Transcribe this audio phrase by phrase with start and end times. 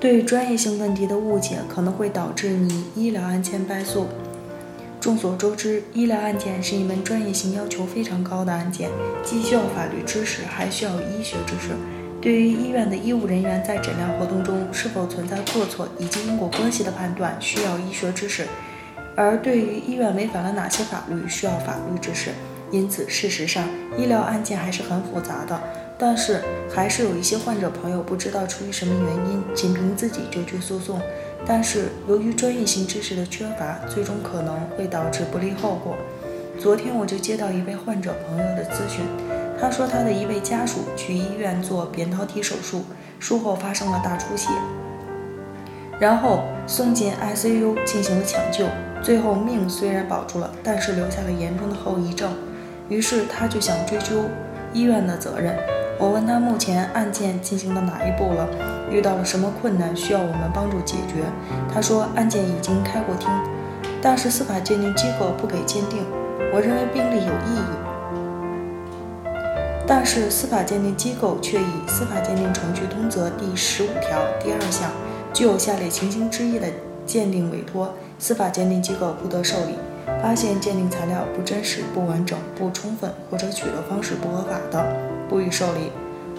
[0.00, 4.06] 对专业性问题的误解可能会导致你医疗案件败诉。
[5.00, 8.90] 众所周知，医疗案件是一门专业性要求非常高的案件，
[9.22, 11.74] 既需要法律知识，还需要医学知识。
[12.20, 18.44] 对于医院的医务人员在诊疗活动中是否存在过错以及因果关系的判断，需要医学知识；
[19.14, 22.30] 而对于医院违反了哪些法律，需要法律知识。
[22.70, 23.68] 因此，事实上，
[23.98, 25.60] 医疗案件还是很复杂的。
[25.96, 31.00] 但是，还是有一些患者朋友不知道出于什么原因，仅凭自己就去诉讼。
[31.46, 35.96] 但是，由于专业性知识的缺乏，最终可能会导致不利后果。
[36.58, 39.04] 昨天我就接到一位患者朋友的咨询，
[39.60, 42.84] 他说他的一位家属去医院做扁桃体手术，
[43.18, 44.48] 术后发生了大出血，
[46.00, 48.66] 然后送进 ICU 进行了抢救，
[49.02, 52.32] 最后命虽然保住了，但是留下了严重的后遗症。
[52.88, 54.24] 于是他就想追究
[54.72, 55.56] 医院的责任。
[55.98, 58.48] 我问他目前案件进行到哪一步了，
[58.90, 61.24] 遇到了什么困难需要我们帮助解决。
[61.72, 63.28] 他说案件已经开过庭，
[64.02, 66.04] 但是司法鉴定机构不给鉴定。
[66.52, 67.74] 我认为病例有异议，
[69.86, 74.90] 但是司法鉴定机构却以《司法鉴定程序通则》第十五条第二项
[75.32, 76.68] 具有下列情形之一的
[77.06, 79.74] 鉴定委托，司法鉴定机构不得受理。
[80.22, 84.96] 发现鉴定材料不真实、不完整、不充分，或者取得方式不合法的，
[85.28, 85.90] 不予受理。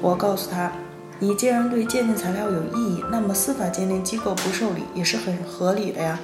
[0.00, 0.72] 我告诉他，
[1.18, 6.18] 你既然对鉴定材料有异议，那么司法鉴定机构不受理也是很合理的呀。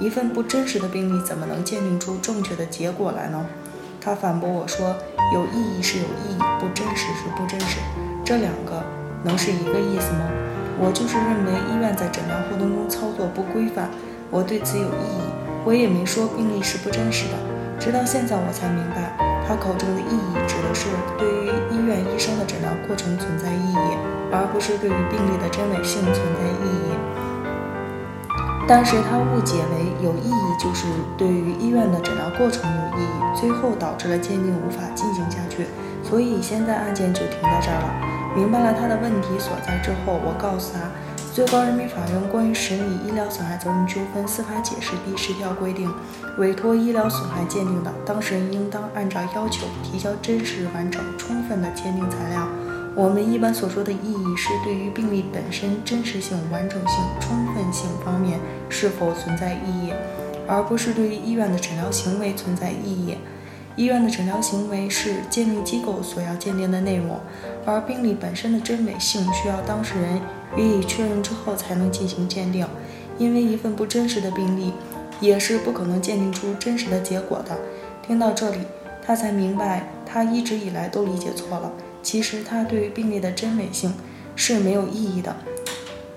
[0.00, 3.46] 一份不真实的病例怎么能鉴定出正确的结果来呢？
[4.00, 4.94] 他反驳我说，
[5.32, 7.78] 有异议是有异议，不真实是不真实，
[8.24, 8.82] 这两个
[9.22, 10.28] 能是一个意思吗？
[10.78, 13.88] 我就是认为医院在诊疗活动中操作不规范，
[14.30, 15.33] 我对此有异议。
[15.64, 17.34] 我也没说病例是不真实的，
[17.80, 19.16] 直到现在我才明白，
[19.48, 23.96] 他口中的意义指的是对于医院医生的诊疗过程存在意义，
[24.30, 26.92] 而不是对于病例的真伪性存在意义。
[28.68, 30.84] 但是他误解为有意义就是
[31.16, 35.64] 对于医院的诊疗过程有意义，最后导致了鉴定无法进行下去，
[36.02, 37.88] 所以现在案件就停在这儿了。
[38.36, 40.92] 明白了他的问题所在之后，我告诉他。
[41.34, 45.92] 最高人民法院关于审理医疗损害责任纠纷司法解释第十条规定，
[46.38, 52.46] 委托医疗损害鉴定的当事人应当按照要求提交真实、完整、充分的鉴定材料。
[52.94, 59.92] 我们一般所说的意义是对于病例本身真实性、完整性、充分性方面是否存在异议，
[60.46, 63.18] 而不是对于医院的诊疗行为存在异议。
[63.74, 67.18] 医院的诊疗行为是鉴定机构所要鉴定的内容，
[67.66, 70.20] 而病例本身的真伪性需要当事人
[70.56, 72.66] 予以确认之后才能进行鉴定。
[73.16, 74.72] 因为一份不真实的病例
[75.20, 77.56] 也是不可能鉴定出真实的结果的。
[78.04, 78.58] 听到这里，
[79.06, 81.72] 他才明白他一直以来都理解错了。
[82.02, 83.94] 其实他对于病例的真伪性
[84.34, 85.36] 是没有异议的，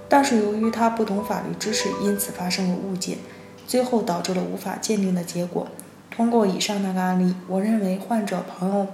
[0.10, 3.20] 但是由于他不懂法律知识，因此发生了误解，
[3.68, 5.68] 最后导致了无法鉴定的结果。
[6.10, 8.88] 通过以上那个案例，我认为患者朋友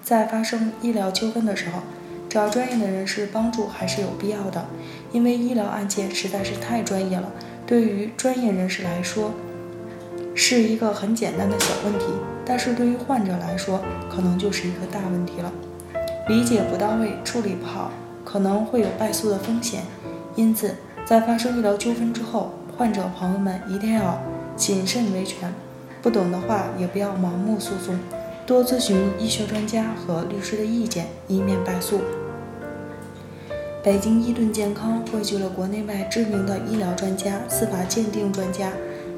[0.00, 1.80] 在发生医疗纠纷的时候，
[2.28, 4.66] 找专业的人士帮助还是有必要的。
[5.10, 7.32] 因为医疗案件实在是太专业了，
[7.66, 9.32] 对于专业人士来说
[10.34, 12.04] 是一个很简单的小问题，
[12.44, 13.80] 但是对于患者来说
[14.10, 15.50] 可能就是一个大问题了。
[16.28, 17.90] 理解不到位，处理不好，
[18.22, 19.82] 可能会有败诉的风险。
[20.36, 20.74] 因此，
[21.06, 24.20] 在发生医疗纠纷之后，患者朋友们一定要
[24.54, 25.50] 谨慎维权。
[26.02, 27.98] 不懂的话，也不要盲目诉讼，
[28.48, 32.00] 多咨询医学专家和律师的意见，以免败诉。
[33.84, 38.72] 北京伊顿健康汇聚了国内外知名的医疗专家、司法鉴定专家、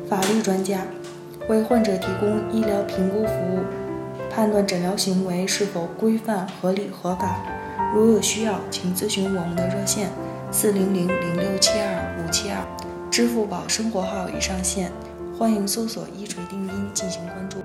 [0.08, 0.80] 法律专家，
[1.48, 3.60] 为患者提供医疗评估服务，
[4.28, 7.40] 判断诊疗行为是否规范、合理、合法。
[7.94, 10.10] 如有需要，请咨询我们的热线：
[10.50, 12.66] 四零零零六七二五七二，
[13.08, 14.90] 支付宝生活号已上线。
[15.38, 17.58] 欢迎搜索“一锤定音”进行关注。